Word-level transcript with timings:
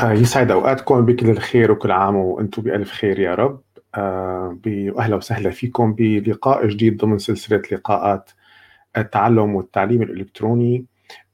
آه، 0.00 0.12
يسعد 0.12 0.50
أوقاتكم 0.50 1.06
بكل 1.06 1.30
الخير 1.30 1.72
وكل 1.72 1.90
عام 1.90 2.16
وأنتم 2.16 2.62
بألف 2.62 2.92
خير 2.92 3.18
يا 3.18 3.34
رب. 3.34 3.60
آه، 3.94 4.58
وأهلا 4.66 5.16
وسهلا 5.16 5.50
فيكم 5.50 5.92
بلقاء 5.92 6.66
جديد 6.66 6.96
ضمن 6.96 7.18
سلسلة 7.18 7.62
لقاءات 7.72 8.30
التعلم 8.96 9.54
والتعليم 9.54 10.02
الإلكتروني. 10.02 10.84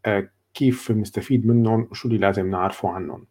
آه، 0.07 0.29
كيف 0.55 0.91
نستفيد 0.91 1.47
منهم 1.47 1.89
وشو 1.91 2.09
اللي 2.09 2.19
لازم 2.19 2.51
نعرفه 2.51 2.89
عنهم. 2.91 3.25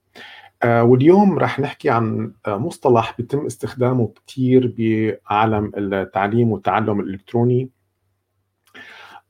واليوم 0.65 1.39
رح 1.39 1.59
نحكي 1.59 1.89
عن 1.89 2.31
مصطلح 2.47 3.15
بيتم 3.17 3.45
استخدامه 3.45 4.11
كثير 4.27 4.73
بعالم 4.77 5.71
التعليم 5.77 6.51
والتعلم 6.51 6.99
الإلكتروني. 6.99 7.69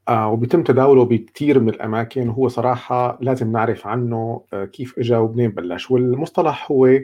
آه 0.07 0.31
وبيتم 0.31 0.63
تداوله 0.63 1.05
بكثير 1.05 1.59
من 1.59 1.69
الأماكن. 1.69 2.29
وهو 2.29 2.47
صراحة 2.47 3.17
لازم 3.21 3.51
نعرف 3.51 3.87
عنه 3.87 4.43
آه 4.53 4.65
كيف 4.65 4.99
اجى 4.99 5.15
ومنين 5.15 5.51
بلش. 5.51 5.91
والمصطلح 5.91 6.71
هو 6.71 6.99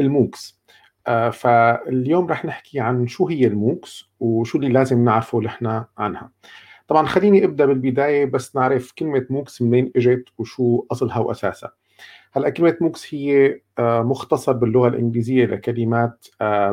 ال 0.00 0.09
MOOCs. 0.09 0.60
آه 1.06 1.30
فاليوم 1.30 2.26
رح 2.26 2.44
نحكي 2.44 2.80
عن 2.80 3.06
شو 3.06 3.28
هي 3.28 3.46
ال 3.46 3.57
MOOCs 3.57 4.10
وشو 4.20 4.58
اللي 4.58 4.68
لازم 4.68 5.04
نعرفه 5.04 5.40
نحن 5.40 5.84
عنها. 5.98 6.30
طبعا 6.88 7.06
خليني 7.06 7.44
أبدأ 7.44 7.66
بالبداية 7.66 8.24
بس 8.24 8.56
نعرف 8.56 8.92
كلمة 8.98 9.26
MOOCs 9.30 9.62
منين 9.62 9.92
إجت 9.96 10.24
وشو 10.38 10.86
أصلها 10.92 11.18
وأساسها. 11.18 11.72
هلأ 12.32 12.48
كلمة 12.48 12.76
MOOCs 12.80 13.14
هي 13.14 13.60
مختصر 13.80 14.52
باللغة 14.52 14.88
الإنجليزية 14.88 15.46
لكلمات 15.46 16.26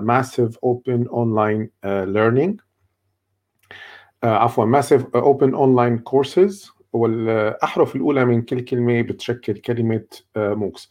massive 0.04 0.58
open 0.64 1.08
online 1.08 1.70
learning 1.86 2.62
عفوا 4.24 4.66
massive 4.66 5.16
open 5.16 5.54
online 5.54 5.98
courses 5.98 6.72
والأحرف 6.94 7.96
الأولى 7.96 8.26
من 8.26 8.42
كل 8.42 8.62
كلمة 8.62 9.02
بتشكل 9.02 9.54
كلمة 9.58 10.04
MOOCs 10.36 10.90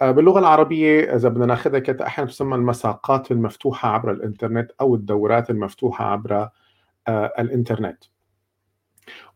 آه، 0.00 0.08
آه، 0.08 0.10
باللغة 0.10 0.38
العربية 0.38 1.14
إذا 1.14 1.28
بدنا 1.28 1.46
ناخذها 1.46 1.78
كانت 1.78 2.02
أحيانا 2.02 2.30
تسمى 2.30 2.54
المساقات 2.54 3.30
المفتوحة 3.30 3.88
عبر 3.88 4.10
الإنترنت 4.10 4.70
أو 4.80 4.94
الدورات 4.94 5.50
المفتوحة 5.50 6.04
عبر 6.04 6.48
الإنترنت. 7.08 8.04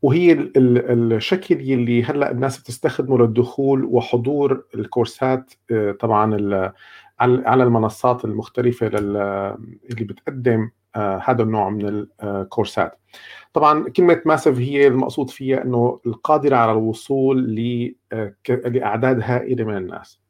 وهي 0.02 0.32
الشكل 0.56 1.60
يلي 1.60 2.04
هلأ 2.04 2.30
الناس 2.30 2.58
بتستخدمه 2.58 3.18
للدخول 3.18 3.84
وحضور 3.84 4.64
الكورسات 4.74 5.52
طبعا 6.00 6.34
على 7.20 7.64
المنصات 7.64 8.24
المختلفة 8.24 8.86
اللي 8.86 10.04
بتقدم 10.04 10.70
هذا 10.96 11.42
النوع 11.42 11.70
من 11.70 12.06
الكورسات 12.22 12.98
طبعا 13.54 13.88
كلمة 13.88 14.22
massive 14.26 14.58
هي 14.58 14.86
المقصود 14.86 15.30
فيها 15.30 15.62
أنه 15.62 16.00
القادرة 16.06 16.56
على 16.56 16.72
الوصول 16.72 17.58
آه، 18.12 18.34
لأعداد 18.48 19.20
هائلة 19.22 19.64
من 19.64 19.76
الناس. 19.76 20.20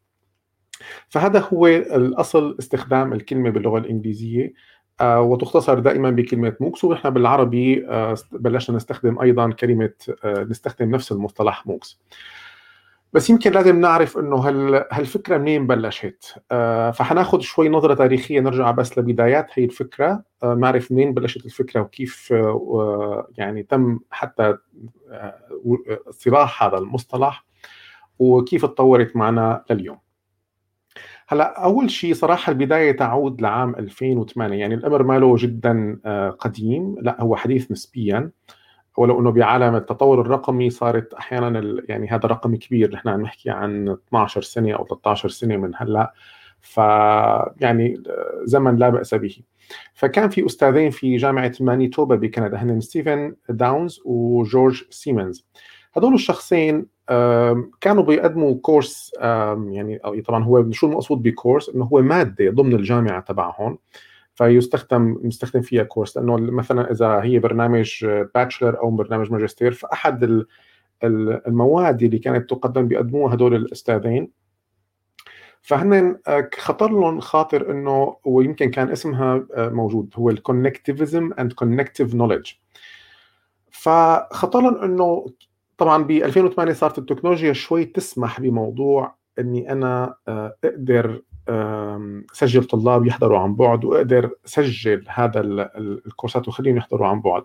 فهذا 1.08 1.48
هو 1.52 1.66
الأصل 1.66 2.56
استخدام 2.58 3.12
الكلمة 3.12 3.50
باللغة 3.50 3.78
الإنجليزية. 3.78 4.52
آه، 5.00 5.20
وتختصر 5.20 5.78
دائما 5.78 6.10
بكلمة 6.10 6.56
MOOCs 6.60 6.84
ونحن 6.84 7.10
بالعربي 7.10 7.86
آه، 7.88 8.16
بلشنا 8.32 8.76
نستخدم 8.76 9.20
أيضا 9.20 9.50
كلمة 9.50 9.90
نستخدم 10.24 10.90
نفس 10.90 11.12
المصطلح 11.12 11.66
MOOCs 11.66 12.00
بس 13.14 13.30
يمكن 13.30 13.52
لازم 13.52 13.80
نعرف 13.80 14.18
إنه 14.18 14.36
هال 14.36 14.84
هالفكرة 14.92 15.38
منين 15.38 15.66
بلشت. 15.66 16.34
آه 16.52 16.90
فحناخذ 16.90 17.40
شوي 17.40 17.68
نظرة 17.68 17.94
تاريخية 17.94 18.40
نرجع 18.40 18.70
بس 18.70 18.98
لبدايات 18.98 19.46
هي 19.54 19.64
الفكرة. 19.64 20.24
آه 20.42 20.54
نعرف 20.54 20.92
منين 20.92 21.14
بلشت 21.14 21.44
الفكرة 21.46 21.80
وكيف 21.80 22.32
آه 22.32 23.28
يعني 23.38 23.62
تم 23.62 23.98
حتى 24.10 24.56
آه 25.10 25.34
صلاح 26.10 26.62
هذا 26.62 26.78
المصطلح 26.78 27.46
وكيف 28.18 28.64
تطورت 28.66 29.16
معنا 29.16 29.64
لليوم. 29.70 29.98
هلأ 31.28 31.64
أول 31.64 31.90
شيء 31.90 32.14
صراحة 32.14 32.52
البداية 32.52 32.92
تعود 32.92 33.40
لعام 33.42 33.74
2008 33.74 34.56
يعني 34.56 34.74
الأمر 34.74 35.02
ماله 35.02 35.36
جدا 35.38 36.00
آه، 36.04 36.30
قديم 36.30 36.96
لأ 37.00 37.22
هو 37.22 37.36
حديث 37.36 37.70
نسبيا. 37.70 38.30
ولو 38.96 39.20
إنه 39.20 39.30
بعالم 39.30 39.74
التطور 39.74 40.20
الرقمي 40.20 40.70
صارت 40.70 41.14
أحيانا 41.14 41.82
يعني 41.88 42.08
هذا 42.08 42.28
رقم 42.28 42.56
كبير. 42.56 42.94
نحن 42.94 43.08
عم 43.08 43.20
نحكي 43.20 43.50
عن 43.50 43.88
12 44.08 44.42
سنة 44.42 44.72
أو 44.72 44.86
13 44.86 45.28
سنة 45.28 45.56
من 45.56 45.72
هلأ. 45.76 46.12
ف 46.60 46.76
يعني 47.60 48.02
زمن 48.44 48.76
لا 48.76 48.88
بأس 48.88 49.14
به. 49.14 49.36
فكان 49.94 50.28
في 50.28 50.46
أستاذين 50.46 50.90
في 50.90 51.16
جامعة 51.16 51.52
مانيتوبا 51.60 52.16
بكندا 52.16 52.56
هن 52.56 52.80
ستيفن 52.80 53.34
داونز 53.48 54.00
وجورج 54.04 54.82
سيمنز. 54.90 55.46
هدول 55.96 56.14
الشخصين 56.14 56.86
كانوا 57.80 58.02
بيقدموا 58.02 58.54
كورس 58.54 59.12
يعني 59.70 59.98
طبعا 60.26 60.44
هو 60.44 60.70
شو 60.70 60.86
المقصود 60.86 61.22
بكورس؟ 61.22 61.68
إنه 61.68 61.84
هو 61.84 62.02
مادة 62.02 62.50
ضمن 62.50 62.74
الجامعة 62.74 63.20
تبعهم. 63.20 63.78
فيستخدم 64.34 65.20
يستخدم 65.24 65.62
فيها 65.62 65.82
كورس 65.82 66.16
لأنه 66.16 66.36
مثلا 66.36 66.90
إذا 66.90 67.22
هي 67.22 67.38
برنامج 67.38 68.06
bachelor 68.34 68.78
أو 68.78 68.90
برنامج 68.90 69.32
ماجستير 69.32 69.72
فأحد 69.72 70.44
المواد 71.04 72.02
اللي 72.02 72.18
كانت 72.18 72.50
تقدم 72.50 72.88
بيقدموها 72.88 73.34
هدول 73.34 73.54
الأستاذين. 73.54 74.30
فهن 75.64 76.18
آه، 76.28 76.50
خطر 76.58 76.90
لهم 76.90 77.20
خاطر 77.20 77.70
إنه 77.70 78.16
ويمكن 78.24 78.70
كان 78.70 78.90
اسمها 78.90 79.46
آه، 79.54 79.68
موجود 79.68 80.14
هو 80.16 80.30
ال 80.30 80.38
connectivism 80.38 81.30
and 81.38 81.52
connective 81.52 82.14
knowledge 82.14 82.52
فخطر 83.70 84.60
لهم 84.60 84.76
إنه 84.76 85.26
طبعا 85.78 86.02
ب 86.02 86.10
2008 86.10 86.72
صارت 86.72 86.98
التكنولوجيا 86.98 87.52
شوي 87.52 87.84
تسمح 87.84 88.40
بموضوع 88.40 89.14
إني 89.38 89.72
أنا 89.72 90.14
آه، 90.28 90.56
أقدر 90.64 91.22
سجل 92.32 92.64
طلاب 92.64 93.06
يحضروا 93.06 93.38
عن 93.38 93.54
بعد 93.54 93.84
وأقدر 93.84 94.30
سجل 94.44 95.04
هذا 95.08 95.40
الكورسات 96.06 96.48
وخليهم 96.48 96.76
يحضروا 96.76 97.06
عن 97.06 97.20
بعد. 97.20 97.42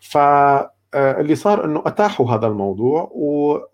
فاللي 0.00 1.32
آه، 1.32 1.34
صار 1.34 1.64
إنه 1.64 1.82
أتاحوا 1.86 2.30
هذا 2.30 2.46
الموضوع 2.46 3.12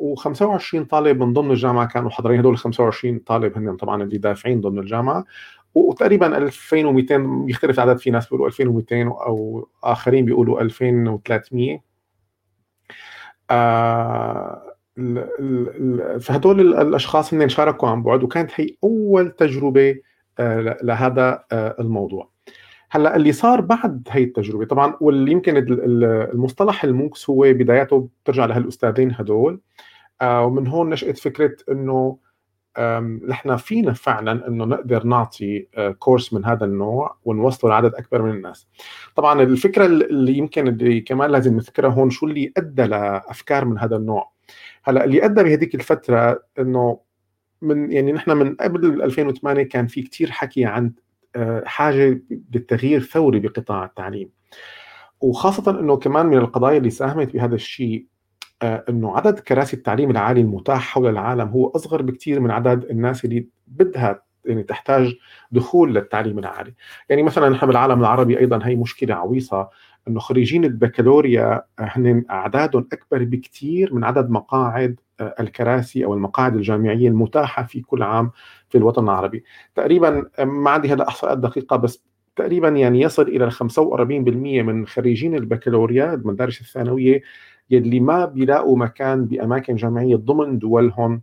و25 0.00 0.86
طالب 0.90 1.22
من 1.22 1.32
ضمن 1.32 1.50
الجامعة 1.50 1.86
كانوا 1.86 2.10
حاضرين. 2.10 2.38
هدول 2.38 2.58
25 2.58 3.18
طالب 3.18 3.58
هن 3.58 3.76
طبعا 3.76 4.02
اللي 4.02 4.18
دافعين 4.18 4.60
ضمن 4.60 4.78
الجامعة. 4.78 5.24
وتقريبا 5.74 6.38
2200 6.38 7.46
يختلف 7.48 7.80
العدد 7.80 7.98
في 7.98 8.10
ناس 8.10 8.24
بيقولوا 8.24 8.46
2200 8.46 9.02
أو 9.02 9.68
آخرين 9.84 10.24
بيقولوا 10.24 10.60
2300 10.60 11.80
آه 13.50 14.71
فهدول 16.20 16.60
الأشخاص 16.60 17.34
هن 17.34 17.48
شاركوا 17.48 17.88
عن 17.88 18.02
بعد 18.02 18.22
وكانت 18.22 18.50
هي 18.54 18.76
أول 18.84 19.30
تجربة 19.30 19.96
آه، 20.38 20.76
لهذا 20.82 21.44
آه، 21.52 21.76
الموضوع 21.80 22.28
هلأ 22.90 23.16
اللي 23.16 23.32
صار 23.32 23.60
بعد 23.60 24.08
هي 24.10 24.22
التجربة 24.22 24.64
طبعا 24.64 24.96
واللي 25.00 25.32
يمكن 25.32 25.66
المصطلح 26.34 26.84
الموكس 26.84 27.30
هو 27.30 27.40
بداياته 27.40 28.08
بترجع 28.24 28.44
لهالأستاذين 28.44 29.14
هدول 29.14 29.60
آه، 30.22 30.44
ومن 30.44 30.66
هون 30.66 30.90
نشأت 30.90 31.18
فكرة 31.18 31.56
إنه 31.70 32.18
نحن 33.28 33.56
فينا 33.56 33.92
فعلا 33.92 34.48
إنه 34.48 34.64
نقدر 34.64 35.04
نعطي 35.04 35.66
كورس 35.98 36.32
من 36.32 36.44
هذا 36.44 36.64
النوع 36.64 37.16
ونوصله 37.24 37.70
لعدد 37.70 37.94
أكبر 37.94 38.22
من 38.22 38.30
الناس. 38.30 38.68
طبعا 39.16 39.42
الفكرة 39.42 39.86
اللي 39.86 40.32
يمكن 40.32 40.68
اللي 40.68 41.00
كمان 41.00 41.30
لازم 41.30 41.54
نذكرها 41.54 41.90
هون 41.90 42.10
شو 42.10 42.26
اللي 42.26 42.52
أدى 42.56 42.82
لأفكار 42.82 43.64
من 43.64 43.78
هذا 43.78 43.96
النوع. 43.96 44.32
هلا 44.84 45.04
اللي 45.04 45.24
أدى 45.24 45.42
بهذيك 45.42 45.74
الفترة 45.74 46.42
إنه 46.58 47.00
من 47.62 47.92
يعني 47.92 48.12
نحن 48.12 48.30
من 48.30 48.54
قبل 48.54 49.02
2008 49.02 49.62
كان 49.62 49.86
في 49.86 50.02
كثير 50.02 50.30
حكي 50.30 50.64
عن 50.64 50.92
آه، 51.36 51.62
حاجة 51.66 52.22
للتغيير 52.54 53.00
ثوري 53.00 53.40
بقطاع 53.40 53.84
التعليم. 53.84 54.30
وخاصة 55.20 55.80
إنه 55.80 55.96
كمان 55.96 56.26
من 56.26 56.38
القضايا 56.38 56.78
اللي 56.78 56.90
ساهمت 56.90 57.32
بهذا 57.32 57.54
الشيء 57.54 58.06
آه، 58.62 58.84
إنه 58.88 59.16
عدد 59.16 59.38
كراسي 59.38 59.76
التعليم 59.76 60.10
العالي 60.10 60.40
المتاح 60.40 60.80
حول 60.80 61.10
العالم 61.10 61.48
هو 61.48 61.68
أصغر 61.68 62.02
بكثير 62.02 62.40
من 62.40 62.50
عدد 62.50 62.84
الناس 62.84 63.24
اللي 63.24 63.48
بدها 63.66 64.22
يعني 64.44 64.62
تحتاج 64.62 65.14
دخول 65.52 65.94
للتعليم 65.94 66.38
العالي. 66.38 66.74
يعني 67.08 67.22
مثلا 67.22 67.48
نحن 67.48 67.66
بالعالم 67.66 68.00
العربي 68.00 68.38
أيضا 68.38 68.60
هي 68.62 68.76
مشكلة 68.76 69.14
عويصة. 69.14 69.68
إنه 70.08 70.20
خريجين 70.20 70.64
البكالوريا 70.64 71.62
هن 71.78 72.24
أعدادهم 72.30 72.88
أكبر 72.92 73.24
بكثير 73.24 73.94
من 73.94 74.04
عدد 74.04 74.30
مقاعد 74.30 75.00
آه، 75.20 75.34
الكراسي 75.40 76.04
أو 76.04 76.14
المقاعد 76.14 76.56
الجامعية 76.56 77.08
المتاحة 77.08 77.62
في 77.62 77.80
كل 77.80 78.02
عام 78.02 78.30
في 78.68 78.78
الوطن 78.78 79.04
العربي. 79.04 79.44
تقريبا 79.74 80.30
آه، 80.38 80.44
ما 80.44 80.70
عندي 80.70 80.92
هلا 80.92 81.08
احصاءات 81.08 81.38
دقيقة 81.38 81.76
بس 81.76 82.04
تقريبا 82.36 82.68
يعني 82.68 83.00
يصل 83.00 83.22
إلى 83.22 83.50
45% 83.50 84.62
من 84.62 84.86
خريجين 84.86 85.34
البكالوريا 85.34 86.14
المدارس 86.14 86.60
الثانوية 86.60 87.22
يلي 87.70 88.00
ما 88.00 88.24
بيلاقوا 88.24 88.78
مكان 88.78 89.24
بأماكن 89.26 89.74
جامعية 89.76 90.16
ضمن 90.16 90.58
دولهم 90.58 91.22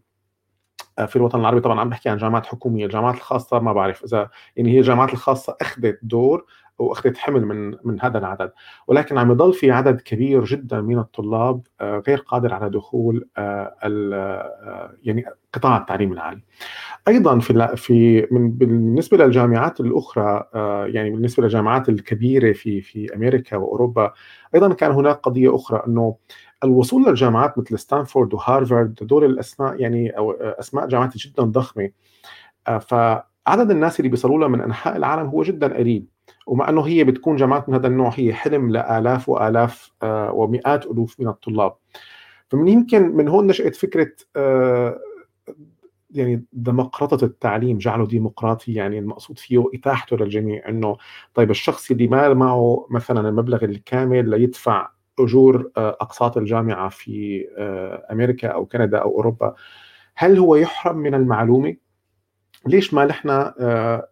في 1.08 1.16
الوطن 1.16 1.40
العربي. 1.40 1.62
طبعا 1.62 1.80
عم 1.80 1.90
بحكي 1.90 2.10
عن 2.10 2.18
جامعات 2.18 2.46
حكومية، 2.46 2.86
الجامعات 2.86 3.16
الخاصة 3.16 3.60
ما 3.60 3.74
بعرف 3.74 4.04
إذا 4.04 4.30
يعني 4.56 4.72
هي 4.74 4.80
الجامعات 4.80 5.14
الخاصة 5.14 5.58
أخذت 5.62 6.00
دور 6.04 6.46
وأخذت 6.80 7.18
حمل 7.18 7.46
من 7.46 7.76
من 7.84 8.02
هذا 8.02 8.18
العدد. 8.18 8.52
ولكن 8.88 9.18
عم 9.18 9.32
يضل 9.32 9.54
في 9.54 9.72
عدد 9.72 10.02
كبير 10.02 10.44
جدا 10.46 10.82
من 10.82 11.00
الطلاب 11.00 11.62
آه، 11.82 12.04
غير 12.08 12.18
قادر 12.18 12.54
على 12.54 12.70
دخول 12.70 13.30
آه، 13.38 13.76
آه، 13.84 14.96
يعني 15.04 15.26
قطاع 15.54 15.78
التعليم 15.78 16.14
العالي. 16.14 16.42
أيضا 17.08 17.40
في 17.40 17.76
في 17.76 18.28
من 18.32 18.52
بالنسبة 18.52 19.18
للجامعات 19.18 19.80
الأخرى 19.80 20.46
يعني 20.94 21.10
بالنسبة 21.10 21.44
للجامعات 21.44 21.90
الكبيرة 21.90 22.54
في 22.54 22.82
في 22.82 23.16
أمريكا 23.16 23.58
وأوروبا 23.58 24.14
أيضا 24.56 24.74
كان 24.74 24.92
هناك 24.92 25.16
قضية 25.16 25.56
أخرى 25.56 25.84
إنه 25.88 26.16
الوصول 26.64 27.06
للجامعات 27.06 27.58
مثل 27.58 27.80
ستانفورد 27.80 28.34
وهارفارد 28.34 28.94
دول 28.94 29.26
الأسماء 29.26 29.82
يعني 29.82 30.10
أو 30.18 30.32
أسماء 30.32 30.88
جامعات 30.88 31.18
جدا 31.18 31.44
ضخمة. 31.44 31.90
فعدد 32.82 33.72
الناس 33.72 34.00
اللي 34.00 34.10
بيصلوا 34.10 34.40
لها 34.40 34.48
من 34.48 34.62
أنحاء 34.62 34.98
العالم 34.98 35.30
هو 35.30 35.44
جدا 35.44 35.78
قليل. 35.78 36.06
ومع 36.48 36.70
إنه 36.70 36.82
هي 36.82 37.04
بتكون 37.04 37.36
جامعات 37.36 37.70
من 37.70 37.76
هذا 37.76 37.88
النوع 37.88 38.12
هي 38.16 38.34
حلم 38.34 38.72
لآلاف 38.72 39.30
وآلاف 39.30 39.92
آه، 40.04 40.32
ومئات 40.32 40.86
ألوف 40.86 41.20
من 41.20 41.28
الطلاب. 41.28 41.74
فمن 42.50 42.68
يمكن 42.68 43.16
من 43.16 43.28
هون 43.28 43.48
نشأت 43.48 43.76
فكرة 43.76 44.12
آه، 44.36 45.00
يعني 46.12 46.46
ديمقراطة 46.54 47.26
التعليم 47.26 47.78
جعله 47.78 48.08
ديمقراطي 48.08 48.74
يعني 48.74 49.00
المقصود 49.00 49.40
فيه 49.40 49.64
إتاحته 49.74 50.18
للجميع 50.18 50.70
أنه 50.70 50.98
طيب 51.34 51.52
الشخص 51.52 51.92
اللي 51.92 52.08
ما 52.08 52.34
معه 52.34 52.88
مثلا 52.90 53.30
المبلغ 53.30 53.64
الكامل 53.64 54.30
ليدفع 54.30 54.90
أجور 55.20 55.72
آه، 55.78 55.98
أقساط 56.02 56.38
الجامعة 56.38 56.90
في 56.90 57.46
أمريكا 58.12 58.48
أو 58.48 58.66
كندا 58.66 58.98
أو 58.98 59.16
أوروبا 59.16 59.56
هل 60.16 60.38
هو 60.38 60.56
يحرم 60.56 60.98
من 60.98 61.14
المعلومة؟ 61.14 61.89
ليش 62.68 62.94
ما 62.94 63.06
نحن 63.06 63.30
آه، 63.30 64.08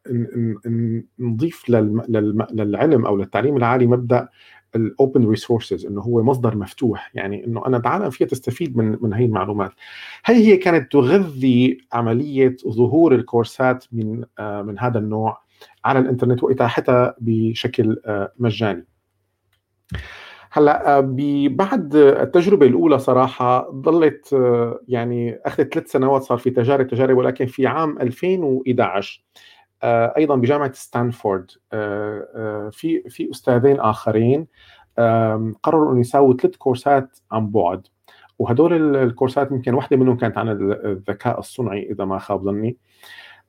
نضيف 1.20 1.70
للعلم 1.70 3.06
أو 3.06 3.18
للتعليم 3.18 3.58
العالي 3.58 3.88
مبدأ 3.88 4.30
ال 4.76 4.86
open 4.86 5.28
resources 5.28 5.86
إنه 5.86 6.02
هو 6.02 6.24
مصدر 6.24 6.58
مفتوح 6.58 7.12
يعني 7.14 7.46
إنه 7.46 7.66
أنا 7.66 7.78
العالم 7.78 8.10
فيها 8.10 8.28
تستفيد 8.28 8.78
من 8.78 8.98
من 9.02 9.14
هي 9.14 9.26
المعلومات. 9.26 9.72
هي 10.26 10.36
هي 10.36 10.58
كانت 10.58 10.92
تغذي 10.92 11.78
عملية 11.94 12.56
ظهور 12.68 13.16
الكورسات 13.16 13.86
من 13.92 14.24
آه، 14.40 14.62
من 14.62 14.80
هذا 14.80 15.00
النوع 15.00 15.42
على 15.86 16.00
الإنترنت 16.00 16.44
وإتاحتها 16.44 17.16
بشكل 17.20 18.02
آه، 18.06 18.34
مجاني؟ 18.40 18.86
هلأ 20.58 20.98
آه، 20.98 21.00
بعد 21.50 21.96
التجربة 21.96 22.66
الأولى 22.66 23.00
صراحة 23.00 23.72
ظلت 23.72 24.34
آه، 24.34 24.80
يعني 24.88 25.40
آخذت 25.46 25.74
ثلاث 25.74 25.92
سنوات 25.92 26.22
صار 26.22 26.38
في 26.38 26.50
تجارب 26.50 26.88
تجارب 26.88 27.18
ولكن 27.18 27.46
في 27.46 27.68
عام 27.68 28.02
2011 28.02 29.24
آه، 29.84 30.14
أيضا 30.18 30.36
بجامعة 30.36 30.74
ستانفورد 30.74 31.52
في 32.72 33.04
في 33.10 33.32
أستاذين 33.32 33.80
آخرين 33.80 34.48
قرروا 35.64 35.92
إنه 35.92 36.00
يساووا 36.00 36.34
ثلاث 36.34 36.56
كورسات 36.56 37.20
عن 37.32 37.52
بعد. 37.52 37.88
وهدول 38.40 38.96
الكورسات 38.96 39.52
يمكن 39.52 39.74
واحدة 39.74 39.98
منهم 39.98 40.18
كانت 40.18 40.38
عن 40.38 40.50
الذكاء 40.86 41.40
الصنعي 41.40 41.92
إذا 41.92 42.06
ما 42.06 42.20
خاب 42.20 42.44
ظني. 42.44 42.78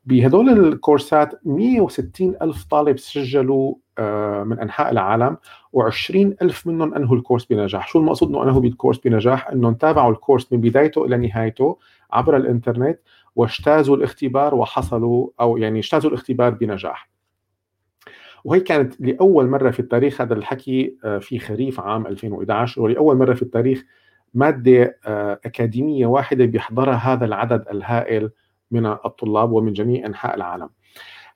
بهدول 0.09 0.49
الكورسات 0.49 1.41
160 1.45 2.35
ألف 2.43 2.65
طالب 2.65 2.99
سجلوا 2.99 3.75
آه، 3.99 4.45
من 4.45 4.59
أنحاء 4.59 4.91
العالم 4.91 5.37
و20 5.77 6.17
ألف 6.43 6.67
منهم 6.67 6.95
أنهوا 6.95 7.17
الكورس 7.17 7.45
بنجاح. 7.45 7.89
شو 7.89 7.99
المقصود 7.99 8.29
أنه 8.29 8.43
أنهوا 8.43 8.61
بالكورس 8.61 8.99
بنجاح؟ 8.99 9.49
أنهم 9.49 9.75
تابعوا 9.75 10.13
الكورس 10.13 10.53
من 10.53 10.61
بدايته 10.61 11.05
إلى 11.05 11.17
نهايته 11.17 11.79
عبر 12.13 12.37
الإنترنت 12.37 12.99
واجتازوا 13.37 13.97
الاختبار 13.97 14.55
وحصلوا 14.55 15.29
أو 15.41 15.57
يعني 15.57 15.79
اجتازوا 15.79 16.11
الاختبار 16.11 16.51
بنجاح. 16.51 17.11
وهي 18.45 18.61
كانت 18.61 19.01
لأول 19.01 19.49
مرة 19.49 19.71
في 19.71 19.81
التاريخ 19.81 20.21
هذا 20.21 20.35
الحكي 20.35 20.97
آه، 21.05 21.19
في 21.19 21.39
خريف 21.39 21.81
عام 21.81 22.07
2011 22.07 22.83
ولأول 22.83 23.17
مرة 23.17 23.35
في 23.35 23.43
التاريخ 23.43 23.85
مادة 24.35 24.99
آه، 25.07 25.41
أكاديمية 25.45 26.07
واحدة 26.07 26.45
بيحضرها 26.45 26.97
هذا 26.97 27.25
العدد 27.25 27.65
الهائل. 27.71 28.31
من 28.71 28.87
الطلاب 28.87 29.53
ومن 29.53 29.73
جميع 29.73 30.07
أنحاء 30.07 30.37
العالم. 30.37 30.69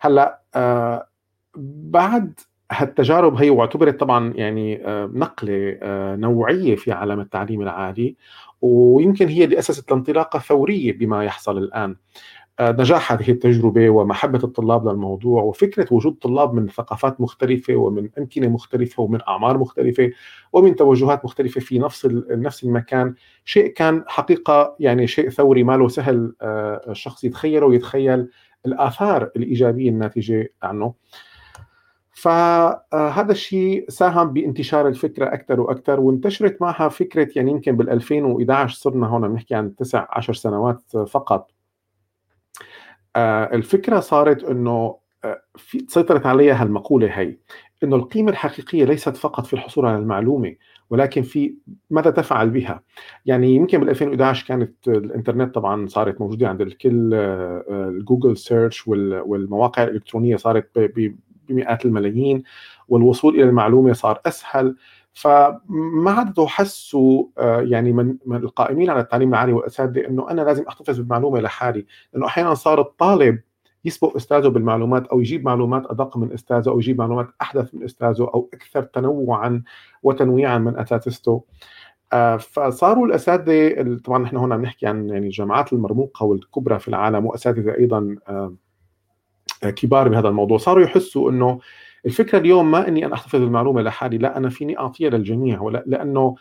هلأ 0.00 0.42
آه 0.54 1.08
بعد 1.56 2.40
هالتجارب 2.72 3.34
هي 3.34 3.50
واعتبرت 3.50 4.00
طبعا 4.00 4.32
يعني 4.36 4.86
آه 4.86 5.10
نقلة 5.14 5.78
آه 5.82 6.16
نوعية 6.16 6.76
في 6.76 6.92
عالم 6.92 7.20
التعليم 7.20 7.62
العالي 7.62 8.16
ويمكن 8.60 9.28
هي 9.28 9.44
اللي 9.44 9.58
اسست 9.58 9.90
لانطلاقه 9.90 10.38
ثوريه 10.38 10.92
بما 10.98 11.24
يحصل 11.24 11.58
الآن. 11.58 11.96
آه، 12.60 12.72
نجاح 12.72 13.12
هذه 13.12 13.30
التجربة 13.30 13.90
ومحبة 13.90 14.38
الطلاب 14.44 14.88
للموضوع 14.88 15.42
وفكرة 15.42 15.86
وجود 15.90 16.14
طلاب 16.14 16.54
من 16.54 16.68
ثقافات 16.68 17.20
مختلفة 17.20 17.76
ومن 17.76 18.08
أمكنة 18.18 18.48
مختلفة 18.48 19.02
ومن 19.02 19.18
أعمار 19.28 19.58
مختلفة 19.58 20.10
ومن 20.52 20.76
توجهات 20.76 21.24
مختلفة 21.24 21.60
في 21.60 21.78
نفس 21.78 22.06
نفس 22.30 22.64
المكان 22.64 23.14
شيء 23.44 23.66
كان 23.66 24.04
حقيقة 24.06 24.76
يعني 24.80 25.06
شيء 25.06 25.30
ثوري 25.30 25.64
ما 25.64 25.76
له 25.76 25.88
سهل 25.88 26.34
آه، 26.42 26.80
الشخص 26.88 27.24
يتخيله 27.24 27.66
ويتخيل 27.66 28.28
الآثار 28.66 29.30
الإيجابية 29.36 29.88
الناتجة 29.88 30.52
عنه. 30.62 30.94
فهذا 32.14 33.32
الشيء 33.32 33.84
ساهم 33.88 34.32
بانتشار 34.32 34.88
الفكرة 34.88 35.34
أكثر 35.34 35.60
وأكثر 35.60 36.00
وانتشرت 36.00 36.62
معها 36.62 36.88
فكرة 36.88 37.28
يعني 37.36 37.50
يمكن 37.50 37.76
بال 37.76 37.90
2011 37.90 38.76
صرنا 38.76 39.06
هون 39.06 39.28
بنحكي 39.28 39.54
عن 39.54 39.76
تسع 39.76 40.06
عشر 40.10 40.34
سنوات 40.34 40.96
فقط. 40.96 41.50
آه، 41.50 41.61
الفكرة 43.16 44.00
صارت 44.00 44.44
إنه 44.44 44.96
آه، 45.24 45.42
في 45.56 45.86
سيطرت 45.88 46.26
عليها 46.26 46.62
هالمقوله 46.62 47.06
هي 47.20 47.36
إنه 47.84 47.96
القيمة 47.96 48.30
الحقيقية 48.30 48.84
ليست 48.84 49.16
فقط 49.16 49.46
في 49.46 49.52
الحصول 49.52 49.86
على 49.86 49.98
المعلومة 49.98 50.54
ولكن 50.90 51.22
في 51.22 51.54
ماذا 51.90 52.10
تفعل 52.10 52.50
بها. 52.50 52.82
يعني 53.26 53.54
يمكن 53.54 53.80
بال 53.80 53.88
2011 53.88 54.46
كانت 54.46 54.88
الإنترنت 54.88 55.54
طبعا 55.54 55.86
صارت 55.86 56.20
موجودة 56.20 56.48
عند 56.48 56.60
الكل 56.60 57.14
آه، 57.14 57.64
ال 57.70 57.80
Google 57.80 58.36
search 58.36 58.88
والمواقع 58.88 59.82
الإلكترونية 59.82 60.36
صارت 60.36 60.78
بمئات 61.48 61.84
الملايين 61.84 62.42
والوصول 62.88 63.34
إلى 63.34 63.44
المعلومة 63.44 63.92
صار 63.92 64.20
أسهل. 64.26 64.76
فما 65.12 66.10
عاد 66.10 66.40
حسوا 66.40 67.24
آه، 67.38 67.60
يعني 67.60 67.92
من, 67.92 68.16
من 68.26 68.36
القائمين 68.36 68.90
على 68.90 69.00
التعليم 69.00 69.28
العالي 69.28 69.52
والاساتذه 69.52 70.06
إنه 70.06 70.30
أنا 70.30 70.42
لازم 70.42 70.64
أحتفظ 70.68 70.98
بالمعلومة 70.98 71.40
لحالي 71.40 71.86
لأنه 72.12 72.26
أحيانا 72.26 72.54
صار 72.54 72.80
الطالب 72.80 73.40
يسبق 73.84 74.16
أستاذه 74.16 74.48
بالمعلومات 74.48 75.06
أو 75.06 75.20
يجيب 75.20 75.44
معلومات 75.44 75.86
أدق 75.86 76.16
من 76.16 76.32
أستاذه 76.32 76.68
أو 76.68 76.78
يجيب 76.78 76.98
معلومات 76.98 77.28
أحدث 77.42 77.74
من 77.74 77.84
أستاذه 77.84 78.20
أو 78.22 78.50
أكثر 78.54 78.82
تنوعا 78.82 79.62
وتنويعا 80.02 80.58
من 80.58 80.78
أساتذته. 80.78 81.44
آه، 82.12 82.36
فصاروا 82.36 83.06
الأساتذة 83.06 83.96
طبعا 84.04 84.18
نحن 84.18 84.36
هون 84.36 84.52
عم 84.52 84.62
نحكي 84.62 84.86
عن 84.86 85.08
يعني 85.08 85.26
الجامعات 85.26 85.72
المرموقة 85.72 86.24
والكبرى 86.24 86.78
في 86.78 86.88
العالم 86.88 87.26
وأساتذة 87.26 87.74
أيضا 87.74 88.16
آه، 88.28 88.54
كبار 89.70 90.08
بهذا 90.08 90.28
الموضوع. 90.28 90.58
صاروا 90.58 90.84
يحسوا 90.84 91.30
إنه 91.30 91.58
الفكرة 92.06 92.38
اليوم 92.38 92.70
ما 92.70 92.88
إني 92.88 93.06
أنا 93.06 93.14
أحتفظ 93.14 93.42
المعلومه 93.42 93.82
لحالي 93.82 94.18
لا 94.18 94.36
أنا 94.36 94.48
فيني 94.48 94.78
أعطيها 94.78 95.10
للجميع 95.10 95.60
ولا 95.60 95.84
لأنه 95.86 96.34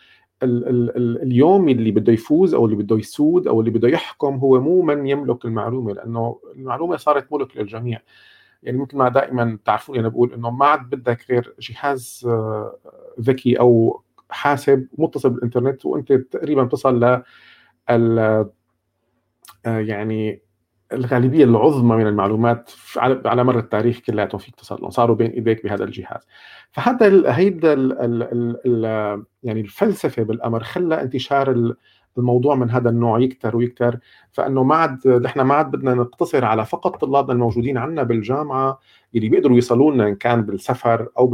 ال 0.43 0.67
ال 0.69 0.97
ال 0.97 1.21
اليوم 1.21 1.69
اللي 1.69 1.91
بده 1.91 2.13
يفوز 2.13 2.53
أو 2.53 2.65
اللي 2.65 2.75
بده 2.75 2.97
يسود 2.97 3.47
أو 3.47 3.59
اللي 3.59 3.71
بده 3.71 3.87
يحكم 3.87 4.35
هو 4.35 4.61
مو 4.61 4.81
من 4.81 5.07
يملك 5.07 5.45
المعلومة 5.45 5.93
لأنه 5.93 6.39
المعلومة 6.55 6.97
صارت 6.97 7.33
ملك 7.33 7.57
للجميع. 7.57 8.01
يعني 8.63 8.77
مثل 8.77 8.97
ما 8.97 9.09
دائما 9.09 9.59
تعرفون 9.65 9.97
أنا 9.97 10.07
بقول 10.09 10.33
إنه 10.33 10.49
ما 10.49 10.65
عاد 10.65 10.89
بدك 10.89 11.25
غير 11.29 11.55
جهاز 11.59 12.23
آه، 12.27 12.77
ذكي 13.21 13.59
أو 13.59 14.01
حاسب 14.29 14.87
متصل 14.97 15.29
بالإنترنت 15.29 15.85
وأنت 15.85 16.13
تقريبا 16.13 16.65
تصل 16.65 16.99
ل 16.99 17.23
آه، 17.89 19.79
يعني 19.79 20.41
الغالبية 20.93 21.43
العظمى 21.43 21.95
من 21.95 22.07
المعلومات 22.07 22.71
على 23.25 23.43
مر 23.43 23.59
التاريخ 23.59 23.99
كلياتهم 23.99 24.39
فيك 24.39 24.55
تصل 24.55 24.93
صاروا 24.93 25.15
بين 25.15 25.31
إيديك 25.31 25.63
بهذا 25.63 25.83
الجهاز. 25.83 26.27
فهذا 26.71 27.31
هيدا 27.31 27.73
يعني 29.43 29.61
الفلسفة 29.61 30.23
بالأمر 30.23 30.63
خلى 30.63 31.01
انتشار 31.01 31.73
الموضوع 32.17 32.55
من 32.55 32.69
هذا 32.69 32.89
النوع 32.89 33.19
يكتر 33.19 33.57
ويكتر. 33.57 33.99
فإنه 34.31 34.63
ما 34.63 34.75
عاد 34.75 35.07
نحن 35.07 35.41
ما 35.41 35.55
عاد 35.55 35.71
بدنا 35.71 35.93
نقتصر 35.93 36.45
على 36.45 36.65
فقط 36.65 36.95
طلابنا 37.01 37.33
الموجودين 37.33 37.77
عندنا 37.77 38.03
بالجامعة 38.03 38.79
اللي 39.15 39.29
بيقدروا 39.29 39.55
يوصلوا 39.55 39.91
لنا 39.91 40.07
إن 40.07 40.15
كان 40.15 40.41
بالسفر 40.41 41.07
أو 41.17 41.27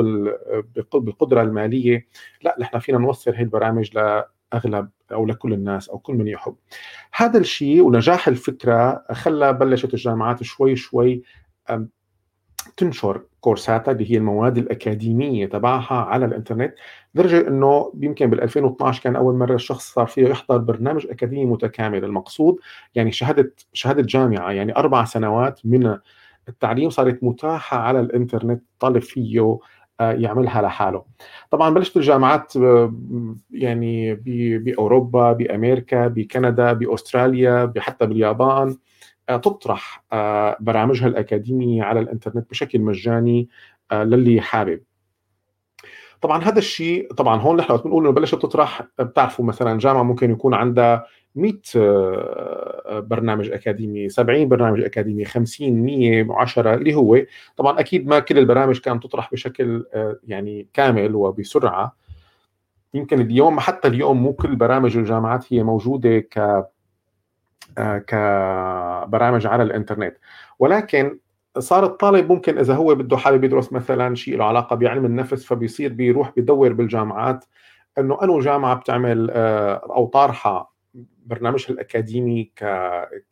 بالقدره 0.93 1.41
المالية. 1.41 2.07
لا 2.41 2.55
نحن 2.59 2.79
فينا 2.79 2.97
نوصل 2.97 3.31
هي 3.31 3.43
البرامج 3.43 3.97
لاغلب 4.53 4.89
أو 5.11 5.25
لكل 5.25 5.53
الناس 5.53 5.89
أو 5.89 5.99
كل 5.99 6.13
من 6.13 6.27
يحب. 6.27 6.55
هذا 7.13 7.39
الشيء 7.39 7.81
ونجاح 7.81 8.27
الفكرة 8.27 9.05
خلى 9.11 9.53
بلشت 9.53 9.93
الجامعات 9.93 10.43
شوي 10.43 10.75
شوي 10.75 11.23
تنشر 12.77 13.21
كورساتها 13.41 13.91
اللي 13.91 14.11
هي 14.11 14.17
المواد 14.17 14.57
الأكاديمية 14.57 15.45
تبعها 15.45 15.95
على 15.95 16.25
الإنترنت 16.25 16.73
لدرجة 17.15 17.47
إنه 17.47 17.93
يمكن 18.01 18.29
بال 18.29 18.41
2012 18.41 19.03
كان 19.03 19.15
أول 19.15 19.35
مرة 19.35 19.55
الشخص 19.55 19.93
صار 19.93 20.07
فيه 20.07 20.27
يحضر 20.27 20.57
برنامج 20.57 21.07
أكاديمي 21.07 21.45
متكامل. 21.45 22.03
المقصود 22.05 22.55
يعني 22.95 23.11
شهادة 23.11 23.53
شهادة 23.73 24.01
جامعة 24.01 24.51
يعني 24.51 24.75
أربع 24.75 25.05
سنوات 25.05 25.59
من 25.65 25.97
التعليم 26.49 26.89
صارت 26.89 27.23
متاحة 27.23 27.77
على 27.77 27.99
الإنترنت 27.99 28.63
طالب 28.79 29.01
فيه 29.01 29.57
يعملها 29.99 30.61
لحاله. 30.61 31.05
طبعا 31.51 31.69
بلشت 31.69 31.97
الجامعات 31.97 32.57
آه، 32.57 32.93
يعني 33.51 34.15
بأوروبا 34.57 35.31
بأمريكا 35.33 36.07
بكندا 36.07 36.73
بأستراليا 36.73 37.73
حتى 37.77 38.05
باليابان 38.05 38.77
آه، 39.29 39.37
تطرح 39.37 40.03
برامجها 40.59 41.07
الأكاديمية 41.07 41.83
على 41.83 41.99
الإنترنت 41.99 42.49
بشكل 42.49 42.79
مجاني 42.79 43.49
للي 43.93 44.41
حابب. 44.41 44.81
طبعا 46.21 46.43
هذا 46.43 46.59
الشيء 46.59 47.13
طبعا 47.13 47.41
هون 47.41 47.57
نحن 47.57 47.77
بنقول 47.77 48.03
إنه 48.03 48.11
بلشت 48.13 48.35
تطرح 48.35 48.81
بتعرفوا 48.99 49.45
مثلا 49.45 49.79
جامعة 49.79 50.03
ممكن 50.03 50.31
يكون 50.31 50.53
عندها 50.53 51.05
100 51.38 51.53
آه، 51.75 53.00
برنامج 53.00 53.51
أكاديمي 53.51 54.10
70 54.10 54.48
برنامج 54.48 54.82
أكاديمي 54.82 55.25
50 55.25 55.74
110 55.74 56.74
اللي 56.74 56.96
هو 56.96 57.22
طبعا 57.58 57.79
أكيد 57.79 58.08
ما 58.08 58.20
كل 58.20 58.38
البرامج 58.38 58.79
كانت 58.79 59.03
تطرح 59.03 59.32
بشكل 59.32 59.86
آه، 59.94 60.20
يعني 60.27 60.67
كامل 60.74 61.15
وبسرعة. 61.15 61.96
يمكن 62.94 63.22
اليوم 63.22 63.60
حتى 63.60 63.88
اليوم 63.88 64.24
مو 64.24 64.34
كل 64.34 64.56
برامج 64.56 64.98
الجامعات 64.98 65.53
هي 65.53 65.63
موجودة 65.63 66.20
ك 66.20 66.38
آه، 67.77 67.98
كبرامج 67.98 69.48
على 69.48 69.63
الإنترنت. 69.63 70.17
ولكن 70.60 71.20
صار 71.60 71.86
الطالب 71.86 72.32
ممكن 72.32 72.58
إذا 72.58 72.75
هو 72.75 72.96
بده 72.96 73.17
حابب 73.17 73.44
يدرس 73.44 73.74
مثلا 73.74 74.15
شيء 74.15 74.38
له 74.38 74.46
علاقة 74.46 74.75
بعلم 74.75 75.06
النفس 75.06 75.46
فبيصير 75.46 75.94
بيروح 75.94 76.34
بدور 76.38 76.74
بالجامعات 76.74 77.46
إنه 77.98 78.24
أنو 78.24 78.39
جامعة 78.39 78.75
بتعمل 78.75 79.29
أو 79.32 80.06
طارحة 80.06 80.76
برنامجها 81.25 81.70
الأكاديمي 81.70 82.51
ك... 82.56 82.63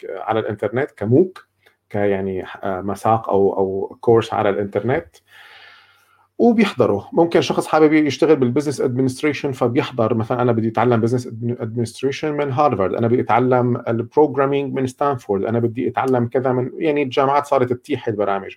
على 0.10 0.40
الإنترنت 0.40 0.92
كموك 0.92 1.48
كيعني 1.90 2.46
آه، 2.64 2.82
مساق 2.82 3.30
أو 3.30 3.58
أو 3.58 3.98
كورس 4.02 4.34
على 4.34 4.50
الإنترنت. 4.50 5.08
وبيحضروا. 6.38 7.02
ممكن 7.14 7.42
شخص 7.42 7.68
حابب 7.68 7.94
يشتغل 7.94 8.36
بال 8.36 8.45
business 8.45 8.82
administration 8.82 9.52
فبيحضر. 9.52 10.14
مثلا 10.14 10.42
أنا 10.42 10.52
بدي 10.52 10.68
أتعلم 10.68 11.02
business 11.02 11.28
administration 11.28 12.34
من 12.34 12.52
هارفارد. 12.52 12.94
أنا 12.94 13.08
بدي 13.08 13.22
أتعلم 13.22 13.84
ال 13.88 13.95
programming 13.95 14.74
من 14.74 14.88
ستانفورد. 14.88 15.44
أنا 15.44 15.60
بدي 15.60 15.88
أتعلم 15.88 16.28
كذا 16.28 16.52
من 16.52 16.72
يعني 16.78 17.04
الجامعات 17.04 17.46
صارت 17.46 17.74
تتيح 17.74 18.08
البرامج. 18.08 18.56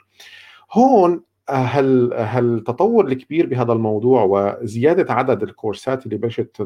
هون 0.73 1.23
هل 1.51 2.13
هالتطور 2.13 3.09
الكبير 3.09 3.47
بهذا 3.47 3.73
الموضوع 3.73 4.23
وزيادة 4.23 5.15
عدد 5.15 5.43
الكورسات 5.43 6.07
اللي 6.07 6.17
بلشت 6.17 6.63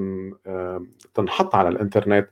تنحط 1.15 1.55
على 1.55 1.69
الإنترنت 1.69 2.29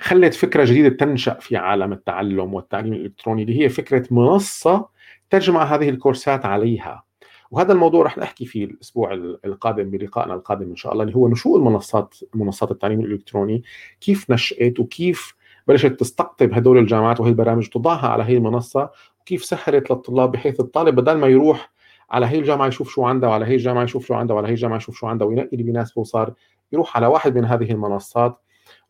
خلت 0.00 0.34
فكرة 0.34 0.64
جديدة 0.64 0.88
تنشأ 0.88 1.34
في 1.34 1.56
عالم 1.56 1.92
التعلم 1.92 2.54
والتعليم 2.54 2.92
الإلكتروني 2.92 3.42
اللي 3.42 3.60
هي 3.64 3.68
فكرة 3.68 4.06
منصة 4.10 4.88
تجمع 5.30 5.64
هذه 5.64 5.88
الكورسات 5.88 6.44
عليها؟ 6.44 7.04
وهذا 7.50 7.72
الموضوع 7.72 8.04
رح 8.04 8.18
نحكي 8.18 8.44
فيه 8.46 8.64
الأسبوع 8.64 9.12
القادم 9.44 9.90
بلقائنا 9.90 10.34
القادم 10.34 10.70
إن 10.70 10.76
شاء 10.76 10.92
الله 10.92 11.04
اللي 11.04 11.16
هو 11.16 11.28
نشوء 11.28 11.58
المنصات 11.58 12.14
منصات 12.34 12.70
التعليم 12.70 13.00
الإلكتروني 13.00 13.62
كيف 14.00 14.30
نشأت 14.30 14.80
وكيف 14.80 15.34
بلشت 15.68 16.00
تستقطب 16.00 16.52
هدول 16.52 16.78
الجامعات 16.78 17.20
وهي 17.20 17.30
البرامج 17.30 17.68
تضعها 17.68 18.08
على 18.08 18.24
هي 18.24 18.36
المنصة 18.36 18.90
وكيف 19.28 19.44
سهلت 19.44 19.90
للطلاب 19.90 20.32
بحيث 20.32 20.60
الطالب 20.60 20.94
بدل 20.94 21.18
ما 21.18 21.26
يروح 21.26 21.72
على 22.10 22.26
هي 22.26 22.38
الجامعة 22.38 22.66
يشوف 22.66 22.90
شو 22.90 23.04
عندها 23.04 23.28
وعلى 23.28 23.46
هي 23.46 23.54
الجامعة 23.54 23.84
يشوف 23.84 24.06
شو 24.06 24.14
عندها 24.14 24.34
وعلى 24.36 24.48
هي 24.48 24.52
الجامعة 24.52 24.76
يشوف 24.76 24.96
شو 24.96 25.06
عندها 25.06 25.26
وينقي 25.26 25.48
اللي 25.52 25.62
بيناسبه 25.62 26.00
وصار 26.00 26.32
يروح 26.72 26.96
على 26.96 27.06
واحد 27.06 27.38
من 27.38 27.44
هذه 27.44 27.70
المنصات. 27.70 28.40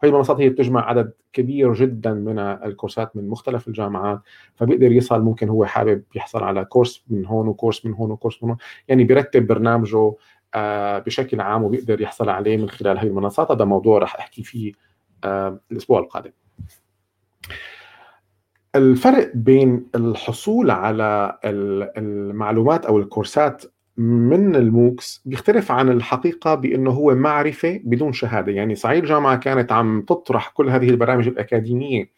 وهي 0.02 0.12
المنصات 0.12 0.40
هي 0.40 0.48
بتجمع 0.48 0.88
عدد 0.88 1.12
كبير 1.32 1.72
جدا 1.74 2.12
من 2.12 2.38
الكورسات 2.38 3.16
من 3.16 3.28
مختلف 3.28 3.68
الجامعات 3.68 4.20
فبيقدر 4.54 4.92
يصل 4.92 5.22
ممكن 5.22 5.48
هو 5.48 5.64
حابب 5.64 6.02
يحصل 6.14 6.42
على 6.42 6.64
كورس 6.64 7.04
من 7.08 7.26
هون 7.26 7.48
وكورس 7.48 7.86
من 7.86 7.94
هون 7.94 8.10
وكورس 8.10 8.42
من 8.42 8.48
هون. 8.48 8.58
يعني 8.88 9.04
بيرتب 9.04 9.46
برنامجه 9.46 10.14
آه، 10.54 10.98
بشكل 10.98 11.40
عام 11.40 11.64
وبيقدر 11.64 12.00
يحصل 12.00 12.28
عليه 12.28 12.56
من 12.56 12.68
خلال 12.70 12.98
هي 12.98 13.08
المنصات. 13.08 13.50
هذا 13.50 13.64
موضوع 13.64 13.98
رح 13.98 14.16
أحكي 14.16 14.42
فيه 14.42 14.72
آه، 15.24 15.60
الأسبوع 15.72 16.00
القادم. 16.00 16.32
الفرق 18.78 19.30
بين 19.34 19.86
الحصول 19.94 20.70
على 20.70 21.38
المعلومات 21.44 22.86
أو 22.86 22.98
الكورسات 22.98 23.64
من 23.96 24.56
الموكس 24.56 25.22
بيختلف 25.24 25.72
عن 25.72 25.88
الحقيقة 25.88 26.54
بأنه 26.54 26.90
هو 26.90 27.14
معرفة 27.14 27.80
بدون 27.84 28.12
شهادة. 28.12 28.52
يعني 28.52 28.74
صحيح 28.74 28.98
الجامعة 28.98 29.36
كانت 29.36 29.72
عم 29.72 30.02
تطرح 30.02 30.48
كل 30.48 30.70
هذه 30.70 30.90
البرامج 30.90 31.28
الأكاديمية 31.28 32.10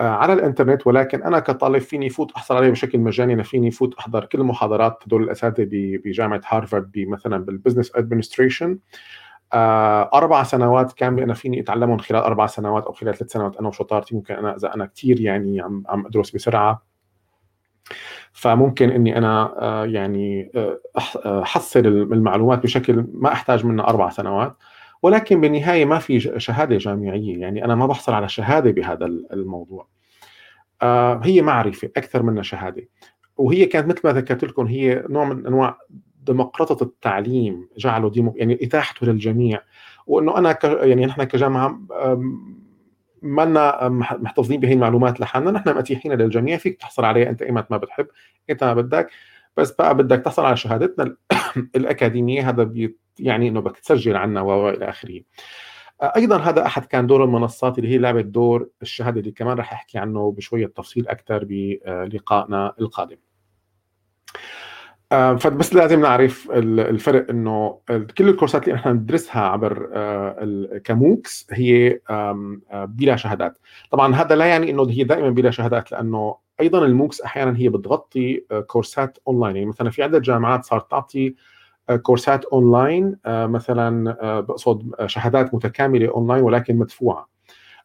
آه، 0.00 0.08
على 0.08 0.32
الإنترنت 0.32 0.86
ولكن 0.86 1.22
أنا 1.22 1.38
كطالب 1.38 1.78
فيني 1.78 2.10
فوت 2.10 2.32
أحصل 2.32 2.56
عليه 2.56 2.70
بشكل 2.70 2.98
مجاني 2.98 3.34
أنا 3.34 3.42
فيني 3.42 3.70
فوت 3.70 3.94
أحضر 3.94 4.24
كل 4.24 4.40
المحاضرات 4.40 4.98
هدول 5.06 5.22
الأساتذة 5.22 5.68
بجامعة 6.04 6.40
هارفارد 6.48 6.92
مثلا 6.96 7.44
بال 7.44 7.54
business 7.54 7.92
administration 7.94 8.78
أربع 10.14 10.42
سنوات 10.42 10.92
كامله 10.92 11.24
أنا 11.24 11.34
فيني 11.34 11.60
أتعلمهم 11.60 11.98
خلال 11.98 12.22
أربع 12.22 12.46
سنوات 12.46 12.84
أو 12.84 12.92
خلال 12.92 13.14
ثلاث 13.14 13.32
سنوات. 13.32 13.56
أنا 13.56 13.68
وشطارتي 13.68 14.14
ممكن 14.14 14.34
أنا 14.34 14.56
إذا 14.56 14.74
أنا 14.74 14.86
كثير 14.86 15.20
يعني 15.20 15.60
عم 15.60 15.84
عم 15.88 16.06
أدرس 16.06 16.30
بسرعة. 16.30 16.82
فممكن 18.32 18.90
إني 18.90 19.18
أنا 19.18 19.54
آه، 19.62 19.86
يعني 19.86 20.52
أحصل 21.26 21.86
المعلومات 21.86 22.62
بشكل 22.62 23.06
ما 23.12 23.32
أحتاج 23.32 23.66
منها 23.66 23.84
أربع 23.84 24.10
سنوات. 24.10 24.56
ولكن 25.02 25.40
بالنهاية 25.40 25.84
ما 25.84 25.98
في 25.98 26.20
شهادة 26.20 26.76
جامعية. 26.78 27.40
يعني 27.40 27.64
أنا 27.64 27.74
ما 27.74 27.86
بحصل 27.86 28.12
على 28.12 28.28
شهادة 28.28 28.70
بهذا 28.70 29.06
الموضوع. 29.06 29.88
آه، 30.82 31.20
هي 31.24 31.42
معرفة 31.42 31.90
أكثر 31.96 32.22
منها 32.22 32.42
شهادة. 32.42 32.88
وهي 33.36 33.66
كانت 33.66 33.88
مثل 33.88 34.00
ما 34.04 34.12
ذكرت 34.12 34.44
لكم 34.44 34.66
هي 34.66 35.04
نوع 35.08 35.24
من 35.24 35.46
أنواع 35.46 35.78
ديمقراطة 36.26 36.82
التعليم 36.84 37.68
جعله 37.78 38.10
ديمو 38.10 38.34
يعني 38.36 38.58
إتاحته 38.62 39.06
للجميع 39.06 39.62
وإنه 40.06 40.38
أنا 40.38 40.52
ك 40.52 40.64
يعني 40.64 41.06
نحن 41.06 41.24
كجامعة 41.24 41.80
ما 43.22 43.88
محتفظين 43.88 44.60
بهي 44.60 44.72
المعلومات 44.72 45.20
لحالنا 45.20 45.50
نحن 45.50 45.76
متيحين 45.76 46.12
للجميع 46.12 46.56
فيك 46.56 46.80
تحصل 46.80 47.04
عليها 47.04 47.30
أنت 47.30 47.42
ايمت 47.42 47.70
ما 47.70 47.76
بتحب 47.76 48.06
انت 48.50 48.64
ما 48.64 48.74
بدك 48.74 49.10
بس 49.56 49.72
بقى 49.72 49.96
بدك 49.96 50.20
تحصل 50.20 50.44
على 50.44 50.56
شهادتنا 50.56 51.16
الأكاديمية 51.76 52.48
هذا 52.48 52.90
يعني 53.18 53.48
إنه 53.48 53.60
بدك 53.60 53.78
تسجل 53.78 54.16
عنا 54.16 54.40
والى 54.40 54.88
آخره. 54.88 55.20
أيضا 56.02 56.36
هذا 56.36 56.66
أحد 56.66 56.84
كان 56.84 57.06
دور 57.06 57.24
المنصات 57.24 57.78
اللي 57.78 57.90
هي 57.90 57.98
لعبت 57.98 58.24
دور 58.24 58.68
الشهادة 58.82 59.20
اللي 59.20 59.32
كمان 59.32 59.58
رح 59.58 59.72
أحكي 59.72 59.98
عنه 59.98 60.32
بشوية 60.32 60.66
تفصيل 60.66 61.08
أكثر 61.08 61.44
بلقائنا 61.44 62.74
القادم. 62.80 63.16
آه، 63.16 63.33
فبس 65.10 65.74
لازم 65.74 66.00
نعرف 66.00 66.48
الفرق 66.52 67.30
إنه 67.30 67.78
كل 67.88 68.28
الكورسات 68.28 68.68
اللي 68.68 68.74
إحنا 68.74 68.92
ندرسها 68.92 69.42
عبر 69.42 69.88
آه، 69.92 70.80
ك 70.84 70.94
MOOCs 70.94 71.46
هي 71.52 72.00
آه، 72.10 72.58
بلا 72.72 73.16
شهادات. 73.16 73.58
طبعا 73.90 74.14
هذا 74.14 74.36
لا 74.36 74.44
يعني 74.44 74.70
إنه 74.70 74.90
هي 74.90 75.04
دائما 75.04 75.30
بلا 75.30 75.50
شهادات 75.50 75.92
لأنه 75.92 76.36
أيضا 76.60 76.84
ال 76.84 76.90
MOOCs 76.90 77.20
أحيانا 77.20 77.58
هي 77.58 77.68
بتغطي 77.68 78.44
كورسات 78.66 79.18
أونلاين. 79.28 79.56
يعني 79.56 79.68
مثلا 79.68 79.90
في 79.90 80.02
عدة 80.02 80.18
جامعات 80.18 80.64
صارت 80.64 80.90
تعطي 80.90 81.34
كورسات 82.02 82.44
أونلاين 82.44 83.16
مثلا 83.26 84.40
بقصد 84.40 84.94
شهادات 85.06 85.54
متكاملة 85.54 86.08
أونلاين 86.08 86.42
ولكن 86.42 86.76
مدفوعة. 86.76 87.28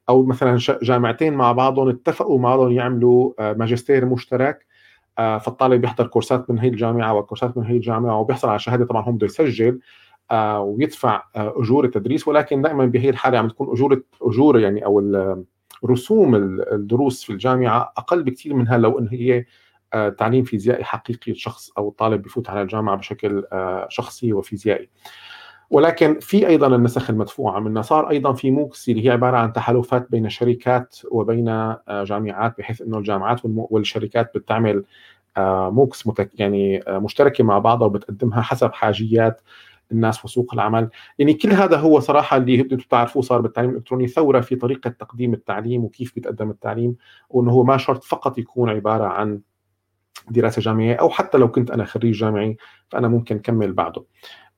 أو 0.09 0.25
مثلا 0.25 0.57
جامعتين 0.81 1.33
مع 1.33 1.51
بعضهم 1.51 1.89
اتفقوا 1.89 2.39
مع 2.39 2.55
بعضهم 2.55 2.71
يعملوا 2.71 3.53
ماجستير 3.53 4.05
مشترك. 4.05 4.65
آه، 4.65 4.68
فالطالب 5.17 5.81
بيحضر 5.81 6.07
كورسات 6.07 6.49
من 6.49 6.59
هي 6.59 6.67
الجامعة 6.67 7.13
وكورسات 7.13 7.57
من 7.57 7.65
هي 7.65 7.75
الجامعة 7.75 8.19
وبيحصل 8.19 8.49
على 8.49 8.59
شهادة. 8.59 8.85
طبعا 8.85 9.01
هم 9.01 9.15
بده 9.15 9.25
يسجل 9.25 9.79
آه، 10.31 10.61
ويدفع 10.61 11.23
آه، 11.35 11.53
أجور 11.57 11.85
التدريس. 11.85 12.27
ولكن 12.27 12.61
دائما 12.61 12.85
بهي 12.85 13.09
الحالة 13.09 13.37
عم 13.37 13.47
تكون 13.47 13.69
أجور 13.71 14.03
أجور 14.21 14.59
يعني 14.59 14.85
أو 14.85 15.45
رسوم 15.85 16.35
الدروس 16.71 17.23
في 17.23 17.33
الجامعة 17.33 17.93
أقل 17.97 18.23
بكثير 18.23 18.53
منها 18.53 18.77
لو 18.77 18.99
إن 18.99 19.07
هي 19.07 19.45
تعليم 20.11 20.43
فيزيائي 20.43 20.83
حقيقي. 20.83 21.31
الشخص 21.31 21.71
أو 21.77 21.89
الطالب 21.89 22.21
بفوت 22.21 22.49
على 22.49 22.61
الجامعة 22.61 22.95
بشكل 22.95 23.43
شخصي 23.89 24.33
وفيزيائي. 24.33 24.89
ولكن 25.69 26.19
في 26.19 26.47
أيضا 26.47 26.75
النسخ 26.75 27.09
المدفوعة. 27.09 27.59
منها 27.59 27.81
صار 27.81 28.09
أيضا 28.09 28.33
في 28.33 28.51
MOOCs 28.51 28.89
اللي 28.89 29.05
هي 29.05 29.09
عبارة 29.09 29.37
عن 29.37 29.53
تحالفات 29.53 30.11
بين 30.11 30.25
الشركات 30.25 30.97
وبين 31.11 31.75
جامعات 31.89 32.57
بحيث 32.57 32.81
إنه 32.81 32.97
الجامعات 32.97 33.41
والشركات 33.45 34.37
بتعمل 34.37 34.83
آه، 35.37 35.69
MOOCs 35.69 36.07
متك 36.07 36.39
يعني 36.39 36.81
آه، 36.87 36.99
مشتركة 36.99 37.43
مع 37.43 37.59
بعضها 37.59 37.87
وبتقدمها 37.87 38.41
حسب 38.41 38.73
حاجيات 38.73 39.41
الناس 39.91 40.25
وسوق 40.25 40.53
العمل. 40.53 40.89
يعني 41.19 41.33
كل 41.33 41.51
هذا 41.51 41.77
هو 41.77 41.99
صراحة 41.99 42.37
اللي 42.37 42.61
أنتم 42.61 42.75
بتعرفوه 42.77 43.21
صار 43.21 43.41
بالتعليم 43.41 43.69
الإلكتروني 43.69 44.07
ثورة 44.07 44.41
في 44.41 44.55
طريقة 44.55 44.89
تقديم 44.89 45.33
التعليم 45.33 45.83
وكيف 45.83 46.15
بيتقدم 46.15 46.49
التعليم 46.49 46.95
وإنه 47.29 47.51
هو 47.51 47.63
ما 47.63 47.77
شرط 47.77 48.03
فقط 48.03 48.37
يكون 48.37 48.69
عبارة 48.69 49.05
عن 49.05 49.41
دراسة 50.29 50.61
جامعية 50.61 50.95
أو 50.95 51.09
حتى 51.09 51.37
لو 51.37 51.51
كنت 51.51 51.71
أنا 51.71 51.85
خريج 51.85 52.15
جامعي 52.15 52.57
فأنا 52.89 53.07
ممكن 53.07 53.35
أكمل 53.35 53.73
بعده. 53.73 54.05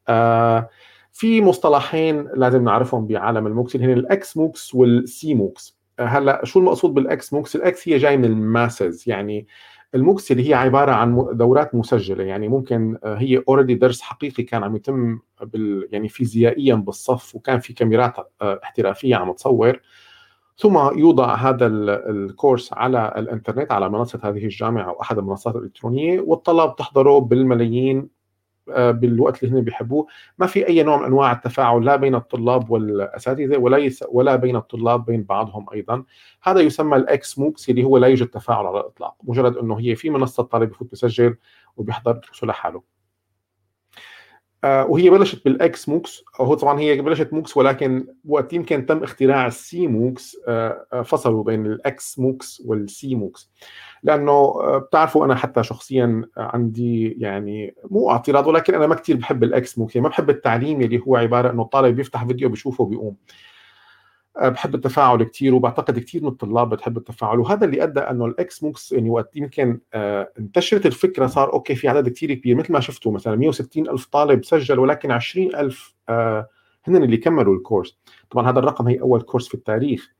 آه 0.07 0.69
في 1.11 1.41
مصطلحين 1.41 2.27
لازم 2.35 2.63
نعرفهم 2.63 3.07
بعالم 3.07 3.47
ال 3.47 3.52
MOOCs 3.52 3.75
اللي 3.75 3.87
هن 3.87 3.93
ال 3.93 4.37
xMOOCs 4.37 4.75
وال 4.75 5.33
cMOOCs. 5.33 5.77
آه 5.99 6.05
هلأ 6.05 6.41
شو 6.45 6.59
المقصود 6.59 6.93
بال 6.93 7.33
xMOOCs؟ 7.33 7.55
ال 7.55 7.72
x 7.72 7.89
هي 7.89 7.97
جاي 7.97 8.17
من 8.17 8.25
ال 8.25 8.37
masses 8.37 9.03
يعني 9.07 9.47
ال 9.95 10.01
MOOCs 10.01 10.31
اللي 10.31 10.49
هي 10.49 10.53
عبارة 10.53 10.91
عن 10.91 11.27
دورات 11.33 11.75
مسجلة 11.75 12.23
يعني 12.23 12.47
ممكن 12.47 12.97
آه، 13.03 13.15
هي 13.15 13.43
already 13.47 13.75
درس 13.75 14.01
حقيقي 14.01 14.43
كان 14.43 14.63
عم 14.63 14.75
يتم 14.75 15.19
بال 15.41 15.87
يعني 15.91 16.09
فيزيائيا 16.09 16.75
بالصف 16.75 17.35
وكان 17.35 17.59
في 17.59 17.73
كاميرات 17.73 18.13
آه، 18.41 18.59
احترافية 18.63 19.15
عم 19.15 19.31
تصور. 19.31 19.79
ثم 20.57 20.77
يوضع 20.77 21.35
هذا 21.35 21.67
الكورس 21.67 22.73
على 22.73 23.13
الإنترنت 23.17 23.71
على 23.71 23.89
منصة 23.89 24.19
هذه 24.23 24.45
الجامعة 24.45 24.89
أو 24.89 25.01
أحد 25.01 25.17
المنصات 25.17 25.55
الإلكترونية 25.55 26.19
والطلاب 26.19 26.75
تحضره 26.75 27.19
بالملايين 27.19 28.09
بالوقت 28.91 29.43
اللي 29.43 29.59
هن 29.59 29.61
بيحبوه. 29.61 30.07
ما 30.37 30.47
في 30.47 30.67
أي 30.67 30.83
نوع 30.83 30.97
من 30.97 31.05
أنواع 31.05 31.31
التفاعل 31.31 31.85
لا 31.85 31.95
بين 31.95 32.15
الطلاب 32.15 32.69
والأساتذة 32.71 33.57
ولا 33.57 33.91
ولا 34.09 34.35
بين 34.35 34.55
الطلاب 34.55 35.05
بين 35.05 35.23
بعضهم 35.23 35.65
أيضا. 35.73 36.03
هذا 36.43 36.59
يسمى 36.59 36.97
ال 36.97 37.39
xMOOCs 37.39 37.69
اللي 37.69 37.83
هو 37.83 37.97
لا 37.97 38.07
يوجد 38.07 38.27
تفاعل 38.27 38.65
على 38.65 38.79
الإطلاق. 38.79 39.15
مجرد 39.23 39.57
إنه 39.57 39.79
هي 39.79 39.95
في 39.95 40.09
منصة 40.09 40.41
الطالب 40.41 40.69
بفوت 40.69 40.91
بسجل 40.91 41.35
وبيحضر 41.77 42.11
دروسه 42.11 42.47
لحاله 42.47 42.77
آه، 42.77 42.81
وهي 44.63 45.09
بلشت 45.09 45.45
بال 45.45 45.89
xMOOCs 45.89 46.23
هو 46.41 46.53
طبعا 46.53 46.79
هي 46.79 47.01
بلشت 47.01 47.33
MOOCs 47.33 47.57
ولكن 47.57 48.07
وقت 48.25 48.53
يمكن 48.53 48.85
تم 48.85 49.03
اختراع 49.03 49.47
ال 49.47 49.87
cMOOCs 49.87 50.37
آه، 50.47 50.85
آه، 50.93 51.01
فصلوا 51.01 51.43
بين 51.43 51.65
ال 51.65 52.19
xMOOCs 52.19 52.61
وال 52.65 53.15
cMOOCs 53.15 53.51
لأنه 54.03 54.53
بتعرفوا 54.77 55.25
أنا 55.25 55.35
حتى 55.35 55.63
شخصيا 55.63 56.25
عندي 56.37 57.17
يعني 57.19 57.75
مو 57.89 58.11
اعتراض 58.11 58.47
ولكن 58.47 58.75
أنا 58.75 58.87
ما 58.87 58.95
كثير 58.95 59.15
بحب 59.15 59.43
ال 59.43 59.77
xMOOCs 59.77 59.95
يعني 59.95 60.03
ما 60.03 60.09
بحب 60.09 60.29
التعليم 60.29 60.81
اللي 60.81 61.01
هو 61.07 61.15
عبارة 61.15 61.51
إنه 61.51 61.61
الطالب 61.61 61.95
بيفتح 61.95 62.25
فيديو 62.25 62.49
بيشوفه 62.49 62.85
بيقوم 62.85 63.15
آه، 63.15 63.50
بحب 64.39 64.75
التفاعل 64.75 65.23
كثير 65.23 65.55
وبعتقد 65.55 65.99
كثير 65.99 66.21
من 66.23 66.27
الطلاب 66.27 66.69
بتحب 66.69 66.97
التفاعل 66.97 67.39
وهذا 67.39 67.65
اللي 67.65 67.83
أدى 67.83 67.99
أنه 67.99 68.25
ال 68.25 68.63
xMOOCs 68.63 68.91
يعني 68.91 69.09
وقت 69.09 69.35
يمكن 69.35 69.79
آه، 69.93 70.31
انتشرت 70.39 70.85
الفكرة 70.85 71.27
صار 71.27 71.53
okay 71.53 71.75
في 71.75 71.87
عدد 71.87 72.09
كثير 72.09 72.33
كبير 72.33 72.55
مثل 72.55 72.73
ما 72.73 72.79
شفتوا 72.79 73.11
مثلا 73.11 73.35
160 73.35 73.89
ألف 73.89 74.05
طالب 74.05 74.45
سجل 74.45 74.79
ولكن 74.79 75.11
20 75.11 75.55
ألف 75.55 75.95
آه، 76.09 76.47
هن 76.85 77.03
اللي 77.03 77.17
كملوا 77.17 77.55
ال 77.55 77.61
course. 77.61 77.99
طبعا 78.29 78.49
هذا 78.49 78.59
الرقم 78.59 78.87
هي 78.87 79.01
أول 79.01 79.21
course 79.21 79.47
في 79.47 79.53
التاريخ. 79.53 80.13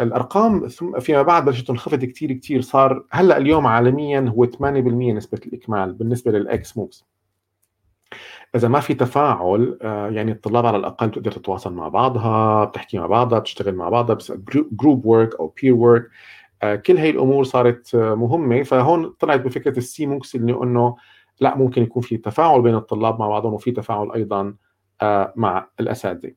الأرقام 0.00 0.68
ثم 0.68 1.00
فيما 1.00 1.22
بعد 1.22 1.44
بلشت 1.44 1.68
تنخفض 1.68 2.04
كثير 2.04 2.32
كثير 2.32 2.60
صار 2.60 3.04
هلأ 3.10 3.36
اليوم 3.36 3.66
عالميا 3.66 4.20
هو 4.36 4.46
8% 4.46 4.62
نسبة 4.62 5.38
الإكمال 5.46 5.92
بالنسبة 5.92 6.32
لل 6.32 6.76
xMOOCs 6.76 7.04
إذا 8.56 8.68
ما 8.68 8.80
في 8.80 8.94
تفاعل 8.94 9.78
آه، 9.82 10.10
يعني 10.10 10.32
الطلاب 10.32 10.66
على 10.66 10.76
الأقل 10.76 11.10
تقدر 11.10 11.32
تتواصل 11.32 11.72
مع 11.72 11.88
بعضها 11.88 12.64
بتحكي 12.64 12.98
مع 12.98 13.06
بعضها 13.06 13.38
بتشتغل 13.38 13.74
مع 13.74 13.88
بعضها 13.88 14.14
بس 14.14 14.32
group 14.72 15.06
work 15.06 15.40
أو 15.40 15.54
pair 15.62 15.74
work 15.74 16.10
كل 16.62 16.96
هي 16.96 17.10
الأمور 17.10 17.44
صارت 17.44 17.94
آه، 17.94 18.14
مهمة. 18.14 18.62
فهون 18.62 19.08
طلعت 19.08 19.40
بفكرة 19.40 19.78
ال 19.78 20.06
cMOOCs 20.06 20.34
اللي 20.34 20.52
إنه 20.52 20.96
لا 21.40 21.56
ممكن 21.56 21.82
يكون 21.82 22.02
في 22.02 22.16
تفاعل 22.16 22.62
بين 22.62 22.74
الطلاب 22.74 23.18
مع 23.18 23.28
بعضهم 23.28 23.54
وفي 23.54 23.70
تفاعل 23.70 24.12
أيضا 24.12 24.54
آه، 25.02 25.32
مع 25.36 25.68
الأساتذة. 25.80 26.32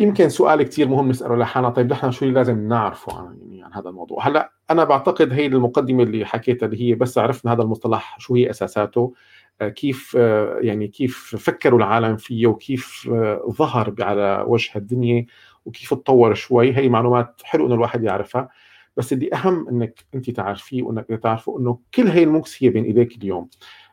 يمكن 0.00 0.28
سؤال 0.28 0.62
كثير 0.62 0.88
مهم 0.88 1.08
نسأله 1.08 1.36
لحالنا. 1.36 1.70
طيب 1.70 1.92
نحن 1.92 2.10
شو 2.10 2.24
اللي 2.24 2.34
لازم 2.34 2.68
نعرفه 2.68 3.18
عن 3.18 3.38
يعني 3.40 3.62
عن 3.62 3.72
هذا 3.72 3.88
الموضوع؟ 3.88 4.28
هلأ 4.28 4.52
أنا 4.70 4.84
بعتقد 4.84 5.32
هي 5.32 5.46
المقدمة 5.46 6.02
اللي 6.02 6.24
حكيتها 6.24 6.66
اللي 6.66 6.82
هي 6.82 6.94
بس 6.94 7.18
عرفنا 7.18 7.52
هذا 7.52 7.62
المصطلح 7.62 8.18
شو 8.18 8.34
هي 8.34 8.50
أساساته. 8.50 9.14
كيف 9.60 10.14
يعني 10.60 10.88
كيف 10.88 11.36
فكروا 11.36 11.78
العالم 11.78 12.16
فيه 12.16 12.46
وكيف 12.46 13.10
ظهر 13.50 13.94
على 14.00 14.44
وجه 14.46 14.70
الدنيا 14.76 15.26
وكيف 15.64 15.94
تطور 15.94 16.34
شوي. 16.34 16.76
هي 16.76 16.88
معلومات 16.88 17.40
حلو 17.44 17.66
إنه 17.66 17.74
الواحد 17.74 18.04
يعرفها. 18.04 18.48
بس 18.96 19.12
اللي 19.12 19.30
أهم 19.34 19.68
إنك 19.68 20.04
أنت 20.14 20.30
تعرفيه 20.30 20.82
وإنك 20.82 21.06
تعرفوا 21.06 21.60
إنه 21.60 21.78
كل 21.94 22.08
هي 22.08 22.22
الموكس 22.22 22.64
هي 22.64 22.68
بين 22.68 22.84
إيديك 22.84 23.16
اليوم. 23.16 23.48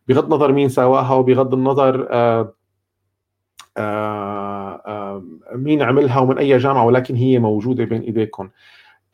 بغض 0.07 0.23
النظر 0.23 0.51
مين 0.51 0.69
سواها 0.69 1.13
وبغض 1.13 1.53
النظر 1.53 2.07
آآ 2.11 2.53
آآ 3.77 5.23
مين 5.55 5.81
عملها 5.81 6.19
ومن 6.19 6.37
أي 6.37 6.57
جامعة 6.57 6.85
ولكن 6.85 7.15
هي 7.15 7.39
موجودة 7.39 7.83
بين 7.83 8.01
ايديكم 8.01 8.49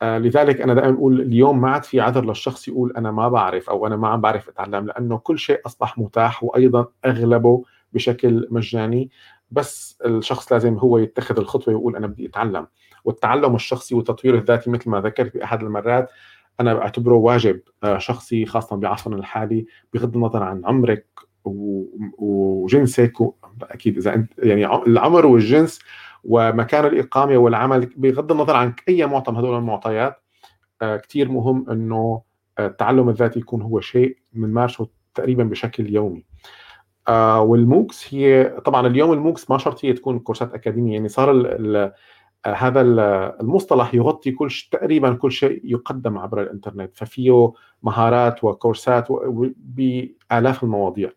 آه، 0.02 0.18
لذلك 0.18 0.60
أنا 0.60 0.74
دائما 0.74 0.90
بقول 0.90 1.20
اليوم 1.20 1.60
ما 1.60 1.70
عاد 1.70 1.84
في 1.84 2.00
عذر 2.00 2.24
للشخص 2.24 2.68
يقول 2.68 2.92
أنا 2.96 3.10
ما 3.10 3.28
بعرف 3.28 3.70
أو 3.70 3.86
أنا 3.86 3.96
ما 3.96 4.08
عم 4.08 4.20
بعرف 4.20 4.48
أتعلم 4.48 4.86
لأنه 4.86 5.18
كل 5.18 5.38
شيء 5.38 5.60
أصبح 5.66 5.98
متاح 5.98 6.44
وأيضا 6.44 6.86
أغلبه 7.04 7.64
بشكل 7.92 8.46
مجاني. 8.50 9.10
بس 9.50 9.98
الشخص 10.06 10.52
لازم 10.52 10.74
هو 10.74 10.98
يتخذ 10.98 11.38
الخطوة 11.38 11.74
ويقول 11.74 11.96
أنا 11.96 12.06
بدي 12.06 12.26
أتعلم. 12.26 12.66
والتعلم 13.04 13.54
الشخصي 13.54 13.94
والتطوير 13.94 14.34
الذاتي 14.34 14.70
مثل 14.70 14.90
ما 14.90 15.00
ذكرت 15.00 15.34
بأحد 15.34 15.62
المرات 15.62 16.10
أنا 16.60 16.74
بعتبره 16.74 17.14
واجب 17.14 17.60
آه، 17.84 17.98
شخصي 17.98 18.46
خاصه 18.46 18.76
بعصرنا 18.76 19.16
الحالي 19.16 19.66
بغض 19.94 20.16
النظر 20.16 20.42
عن 20.42 20.62
عمرك 20.64 21.06
وجنسك 22.18 23.12
أكيد 23.62 23.96
إذا 23.96 24.14
أنت 24.14 24.32
يعني 24.38 24.66
العمر 24.66 25.26
والجنس 25.26 25.78
ومكان 26.28 26.84
الإقامة 26.84 27.36
والعمل 27.36 27.90
بغض 27.96 28.32
النظر 28.32 28.56
عن 28.56 28.74
أي 28.88 29.06
معطى 29.06 29.32
من 29.32 29.38
هذول 29.38 29.58
المعطيات 29.58 30.16
آه، 30.82 30.96
كثير 30.96 31.28
مهم 31.28 31.70
أنه 31.70 32.22
آه، 32.58 32.66
التعلم 32.66 33.08
الذاتي 33.08 33.38
يكون 33.38 33.62
هو 33.62 33.80
شيء 33.80 34.16
بنمارسه 34.32 34.88
تقريبا 35.14 35.44
بشكل 35.44 35.94
يومي. 35.94 36.24
آه، 37.08 37.40
والموكس 37.40 38.14
هي 38.14 38.44
طبعا 38.64 38.86
اليوم 38.86 39.12
الموكس 39.12 39.50
ما 39.50 39.58
شرط 39.58 39.84
هي 39.84 39.92
تكون 39.92 40.18
كورسات 40.18 40.54
أكاديمية 40.54 40.92
يعني 40.92 41.08
صار 41.08 41.30
ال 41.30 41.76
ال 41.76 41.92
هذا 42.46 42.80
المصطلح 43.40 43.94
يغطي 43.94 44.30
كل 44.30 44.48
تقريبا 44.70 45.14
كل 45.14 45.32
شيء 45.32 45.60
يقدم 45.64 46.18
عبر 46.18 46.42
الإنترنت 46.42 46.96
ففيه 46.96 47.52
مهارات 47.82 48.44
وكورسات 48.44 49.08
بآلاف 49.56 50.62
المواضيع. 50.62 51.10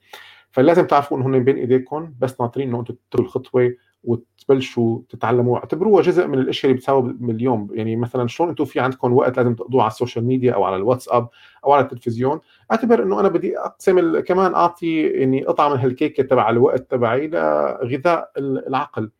فلازم 0.51 0.87
تعرفوا 0.87 1.17
إنه 1.17 1.27
هن 1.27 1.43
بين 1.43 1.57
ايديكم 1.57 2.13
بس 2.19 2.41
ناطرين 2.41 2.69
إنه 2.69 2.79
أنتم 2.79 2.95
تدخلوا 3.11 3.27
الخطوة 3.27 3.73
وتبلشوا 4.03 4.99
تتعلموا 5.09 5.57
اعتبروها 5.57 6.01
جزء 6.01 6.27
من 6.27 6.39
الاشياء 6.39 6.71
اللي 6.71 6.79
بتساووا 6.79 7.13
من 7.19 7.35
اليوم 7.35 7.69
يعني 7.73 7.95
مثلا 7.95 8.27
شلون 8.27 8.49
أنتم 8.49 8.65
في 8.65 8.79
عندكم 8.79 9.13
وقت 9.13 9.37
لازم 9.37 9.55
تقضوه 9.55 9.81
على 9.81 9.91
ال 9.91 9.96
social 9.96 10.25
media 10.25 10.53
أو 10.53 10.63
على 10.63 10.75
الواتساب 10.75 11.29
أو 11.65 11.71
على 11.73 11.83
التلفزيون؟ 11.83 12.39
أعتبر 12.71 13.03
إنه 13.03 13.19
أنا 13.19 13.27
بدي 13.27 13.59
أقسم 13.59 14.19
كمان 14.19 14.55
أعطي 14.55 15.01
يعني 15.01 15.43
قطعة 15.43 15.69
من 15.69 15.79
هالكيكة 15.79 16.23
تبع 16.23 16.49
الوقت 16.49 16.91
تبعي 16.91 17.27
لغذاء 17.27 18.31
العقل. 18.37 19.11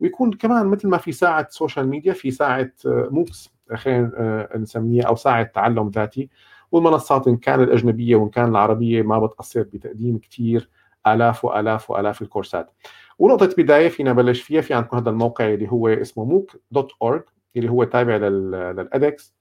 ويكون 0.00 0.32
كمان 0.32 0.66
مثل 0.66 0.88
ما 0.88 0.96
في 0.96 1.12
ساعة 1.12 1.46
social 1.50 1.88
media 1.88 2.12
في 2.12 2.30
ساعة 2.30 2.70
MOOCs 2.86 3.54
خلينا 3.74 4.48
نسميها 4.56 5.04
أو 5.04 5.16
ساعة 5.16 5.42
تعلم 5.42 5.88
ذاتي. 5.88 6.28
والمنصات 6.72 7.28
إن 7.28 7.36
كان 7.36 7.60
الأجنبية 7.60 8.16
وإن 8.16 8.28
كان 8.28 8.48
العربية 8.48 9.02
ما 9.02 9.18
بتقصر 9.18 9.62
بتقديم 9.62 10.18
كثير 10.18 10.70
آلاف 11.06 11.44
والاف 11.44 11.90
والاف 11.90 12.22
الكورسات. 12.22 12.70
ونقطة 13.18 13.54
بداية 13.58 13.88
فينا 13.88 14.12
نبلش 14.12 14.42
فيها 14.42 14.60
في 14.60 14.74
عندكم 14.74 14.96
هذا 14.96 15.10
الموقع 15.10 15.48
اللي 15.54 15.68
هو 15.72 15.88
اسمه 15.88 16.24
mooc 16.24 16.56
dot 16.70 16.92
org 17.02 17.22
اللي 17.56 17.70
هو 17.70 17.84
تابع 17.84 18.16
ل 18.16 18.46
edX 18.46 19.34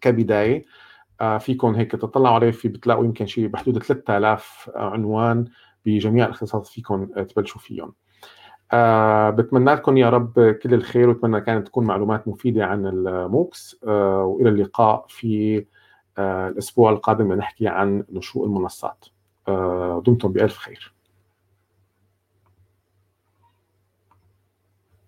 كبداية. 0.00 0.64
آه 1.20 1.38
فيكم 1.38 1.74
هيك 1.74 1.92
تطلعوا 1.92 2.34
عليه 2.34 2.50
في 2.50 2.68
بتلاقوا 2.68 3.04
يمكن 3.04 3.26
شيء 3.26 3.46
بحدود 3.46 3.82
3000 3.82 4.70
عنوان 4.74 5.44
بجميع 5.86 6.24
الاختصاصات 6.24 6.66
فيكم 6.66 7.06
تبلشوا 7.06 7.60
فيهم. 7.60 7.94
آه 8.72 9.30
بتمنى 9.30 9.70
لكم 9.74 9.96
يا 9.96 10.10
رب 10.10 10.50
كل 10.62 10.74
الخير 10.74 11.08
واتمنى 11.08 11.40
كانت 11.40 11.66
تكون 11.66 11.86
معلومات 11.86 12.28
مفيدة 12.28 12.64
عن 12.66 12.86
الموكس. 12.86 13.76
آه 13.86 14.24
وإلى 14.24 14.48
اللقاء 14.48 15.06
في 15.08 15.64
آه 16.18 16.48
الأسبوع 16.48 16.90
القادم 16.90 17.32
لنحكي 17.32 17.68
عن 17.68 18.04
نشوء 18.10 18.46
المنصات. 18.46 19.04
دمتم 20.06 20.32
بألف 20.32 20.56
خير. 20.56 20.92